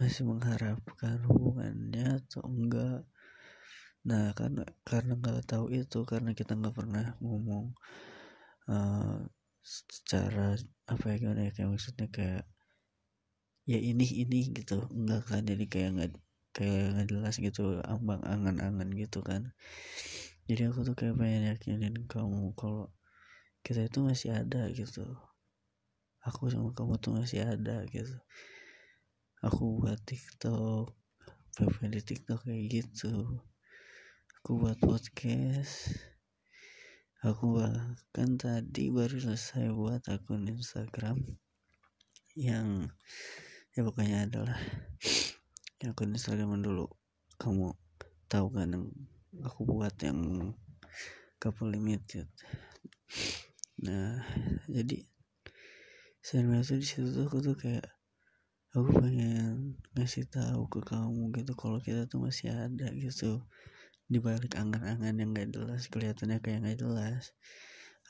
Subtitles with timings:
[0.00, 3.04] masih mengharapkan hubungannya atau enggak.
[4.08, 7.76] Nah karena karena nggak tahu itu karena kita nggak pernah ngomong
[8.72, 9.20] uh,
[9.60, 10.56] secara
[10.88, 12.48] apa ya gimana ya kayak maksudnya kayak
[13.68, 14.88] ya ini ini gitu.
[14.88, 16.10] Enggak kan jadi kayak nggak
[16.56, 19.52] kayak nggak jelas gitu ambang angan-angan gitu kan.
[20.48, 22.88] Jadi aku tuh kayak pengen yakinin kamu kalau
[23.60, 25.04] kita itu masih ada gitu.
[26.24, 28.16] Aku sama kamu tuh masih ada gitu
[29.40, 30.92] aku buat tiktok
[31.56, 33.40] PV di tiktok kayak gitu.
[34.40, 35.96] Aku buat podcast.
[37.20, 41.20] Aku bahkan tadi baru selesai buat akun Instagram
[42.32, 42.88] yang
[43.76, 44.56] ya pokoknya adalah
[45.84, 46.88] yang akun Instagram dulu.
[47.36, 47.76] Kamu
[48.28, 48.88] tahu kan yang
[49.44, 50.52] aku buat yang
[51.40, 52.28] couple limited.
[53.84, 54.20] Nah
[54.68, 55.04] jadi
[56.24, 57.99] sebenarnya tuh di situ tuh aku tuh kayak
[58.70, 63.42] aku pengen ngasih tahu ke kamu gitu kalau kita tuh masih ada gitu.
[64.10, 67.34] Di balik angan-angan yang gak jelas kelihatannya kayak gak jelas.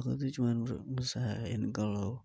[0.00, 2.24] Aku tuh cuma berusahain kalau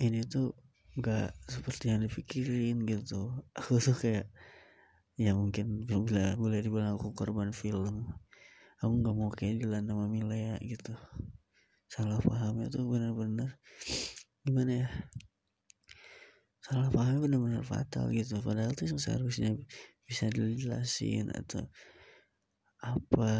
[0.00, 0.52] ini tuh
[1.00, 3.32] gak seperti yang dipikirin gitu.
[3.58, 4.28] Aku tuh kayak
[5.16, 8.12] ya mungkin bila boleh dibilang aku korban film.
[8.82, 10.92] Aku nggak mau kayak Dilan sama Milea gitu.
[11.86, 13.56] Salah pahamnya tuh bener-bener
[14.44, 14.88] gimana ya
[16.64, 18.40] salah pahamnya bener-bener fatal gitu.
[18.40, 19.52] Padahal tuh seharusnya
[20.08, 21.68] bisa dijelasin atau
[22.80, 23.32] apa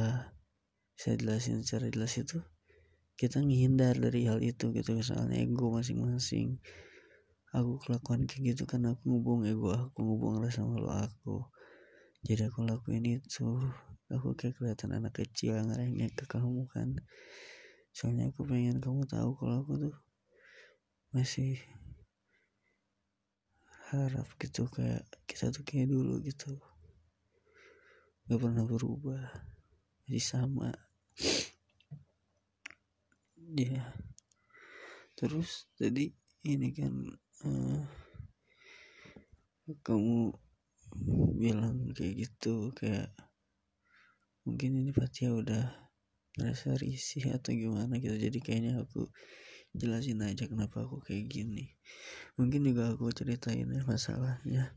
[0.93, 2.41] saya jelasin secara jelas itu
[3.17, 4.93] kita menghindar dari hal itu gitu.
[4.93, 6.61] Misalnya ego masing-masing.
[7.55, 11.49] Aku kelakuan kayak gitu kan aku ngubung ego aku ngubung rasa malu aku.
[12.29, 13.49] Jadi aku lakuin itu.
[14.13, 16.93] Aku kayak kelihatan anak kecil ngerengek ke kamu kan.
[17.97, 19.97] Soalnya aku pengen kamu tahu kalau aku tuh
[21.15, 21.57] masih
[23.95, 26.59] harap gitu kayak kita tuh kayak dulu gitu.
[28.27, 29.23] Gak pernah berubah
[30.05, 30.71] jadi sama.
[33.55, 33.87] Ya
[35.15, 36.11] terus tadi
[36.43, 36.91] ini kan
[37.47, 37.87] uh,
[39.87, 40.35] kamu
[41.39, 43.15] bilang kayak gitu kayak
[44.43, 45.71] mungkin ini pasti udah
[46.37, 48.19] merasa risih atau gimana gitu.
[48.19, 49.09] Jadi kayaknya aku
[49.75, 51.75] jelasin aja kenapa aku kayak gini.
[52.39, 54.71] Mungkin juga aku ceritain ya masalahnya.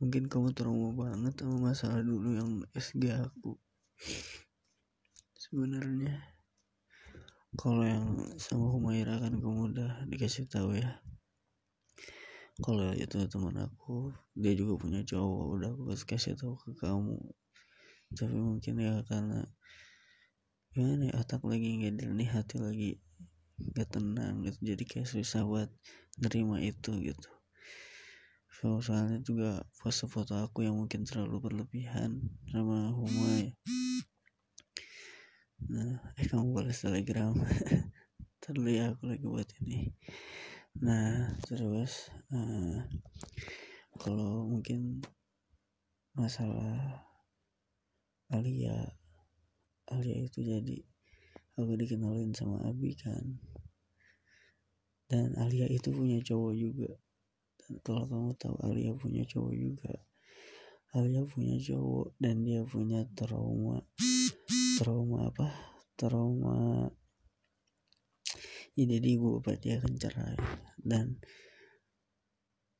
[0.00, 3.60] Mungkin kamu trauma banget sama masalah dulu yang SG aku.
[5.36, 6.36] Sebenarnya
[7.56, 8.04] kalau yang
[8.36, 11.00] sama Humaira kan kamu udah dikasih tahu ya.
[12.60, 17.20] Kalau itu teman aku dia juga punya cowok udah aku kasih tahu ke kamu.
[18.16, 19.44] Tapi mungkin ya karena
[20.76, 22.90] gimana ya otak lagi nggak jernih hati lagi
[23.76, 24.74] gak tenang gitu.
[24.74, 25.70] Jadi kayak susah buat
[26.20, 27.30] nerima itu gitu.
[28.56, 33.52] So, soalnya juga pose foto aku yang mungkin terlalu berlebihan sama Humay
[35.64, 37.32] nah eh kamu balas telegram.
[38.44, 39.96] Terlalu ya aku lagi buat ini.
[40.84, 42.84] Nah terus uh,
[43.96, 45.00] kalau mungkin
[46.12, 47.08] masalah
[48.28, 48.94] Alia
[49.88, 50.76] Alia itu jadi
[51.56, 53.40] aku dikenalin sama Abi kan.
[55.06, 56.90] Dan Alia itu punya cowok juga.
[57.82, 59.92] Kalau kamu tahu Alia punya cowok juga.
[60.94, 63.82] Alia punya cowok dan dia punya trauma.
[64.78, 65.48] Trauma apa?
[65.96, 66.88] Trauma
[68.76, 70.36] ya jadi ibu bapak dia akan cerai.
[70.76, 71.16] Dan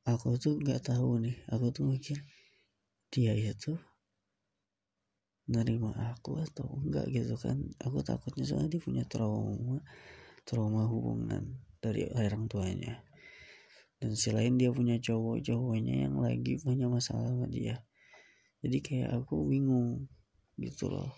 [0.05, 2.21] aku tuh nggak tahu nih aku tuh mikir
[3.11, 3.75] dia itu
[5.47, 7.57] nerima aku atau enggak gitu kan.
[7.83, 9.79] Aku takutnya soalnya dia punya trauma
[10.47, 13.03] trauma hubungan dari orang tuanya.
[13.97, 17.81] Dan selain dia punya cowok cowoknya yang lagi punya masalah sama dia
[18.65, 20.09] jadi kayak aku bingung
[20.57, 21.13] gitu loh.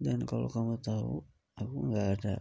[0.00, 1.20] Dan kalau kamu tahu
[1.60, 2.34] aku nggak ada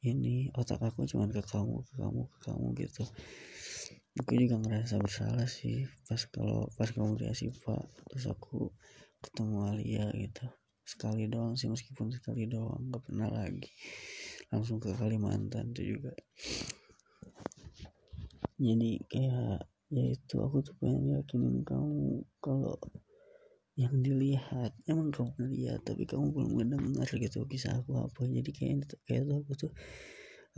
[0.00, 3.04] ini otak aku cuma ke kamu ke kamu ke kamu gitu.
[4.24, 7.76] Aku juga ngerasa bersalah sih pas kalau pas kamu di Asifa
[8.08, 8.72] terus aku
[9.20, 10.46] ketemu Alia gitu.
[10.82, 13.70] Sekali doang sih meskipun sekali doang nggak pernah lagi.
[14.50, 16.12] Langsung ke Kalimantan itu juga.
[18.60, 22.78] Jadi kayak ya itu aku tuh pengen yakinin kamu kalau
[23.78, 28.28] yang dilihat emang kamu lihat tapi kamu belum mendengar gitu kisah aku apa.
[28.28, 29.72] Jadi kayak kayak tuh aku tuh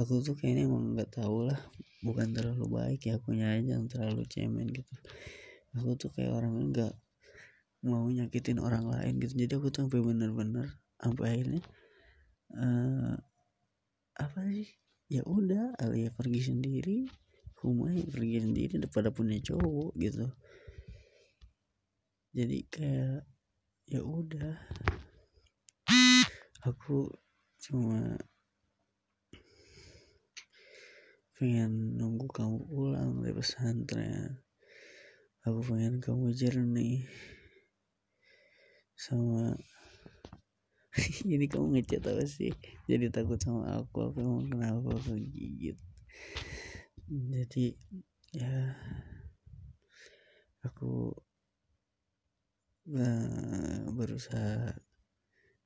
[0.00, 1.60] aku tuh kayaknya emang nggak tahu lah.
[2.02, 4.94] Bukan terlalu baik ya aku aja yang terlalu cemen gitu.
[5.78, 6.92] Aku tuh kayak orang enggak
[7.82, 9.34] mau nyakitin orang lain gitu.
[9.46, 10.66] Jadi aku tuh sampai bener-bener
[11.02, 11.62] sampai akhirnya
[12.54, 13.14] uh,
[14.18, 14.70] apa sih?
[15.12, 17.04] Ya udah Alia pergi sendiri
[17.62, 20.26] Humay pergi sendiri daripada punya cowok gitu.
[22.34, 23.22] Jadi kayak
[23.86, 24.58] ya udah.
[26.66, 27.06] Aku
[27.62, 28.18] cuma
[31.38, 34.42] pengen nunggu kamu pulang dari pesantren.
[35.46, 37.06] Aku pengen kamu jernih
[39.02, 39.58] sama
[41.26, 42.54] ini kamu ngechat apa sih?
[42.86, 45.74] Jadi takut sama aku aku emang kenapa aku gigit.
[47.10, 47.74] Jadi
[48.36, 48.76] ya
[50.62, 51.10] aku
[52.92, 54.76] uh, berusaha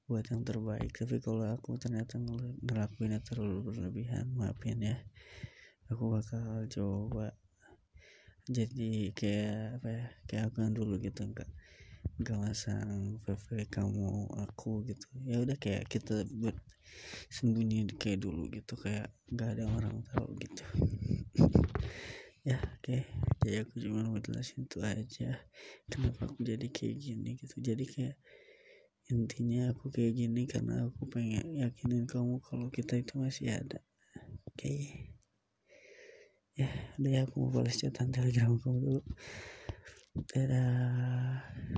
[0.07, 0.95] buat yang terbaik.
[0.95, 2.23] Tapi kalau aku ternyata
[2.63, 4.97] ngelakuinnya terlalu berlebihan maafin ya.
[5.91, 7.35] Aku bakal coba.
[8.47, 10.05] Jadi kayak apa ya?
[10.31, 11.51] Kayak aku yang dulu gitu enggak
[12.19, 13.19] enggak masang
[13.71, 15.07] kamu aku gitu.
[15.27, 16.57] Ya udah kayak kita buat
[17.31, 20.65] sembunyi kayak dulu gitu kayak nggak ada orang tahu gitu.
[22.47, 22.79] Ya oke.
[22.87, 23.03] Okay.
[23.43, 25.35] jadi aku cuma mau jelasin itu aja
[25.91, 27.59] kenapa aku jadi kayak gini gitu.
[27.59, 28.15] Jadi kayak
[29.11, 33.83] intinya aku kayak gini karena aku pengen yakinin kamu kalau kita itu masih ada.
[34.47, 34.63] Oke.
[34.63, 34.79] Okay.
[36.55, 36.71] ya
[37.03, 39.03] udah ya aku mau balas catatan telegram kamu dulu.
[40.31, 41.43] Dadah